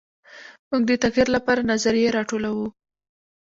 موږ 0.69 0.83
د 0.87 0.91
تغیر 1.03 1.27
لپاره 1.35 1.61
نظریې 1.71 2.13
راټولوو. 2.17 2.67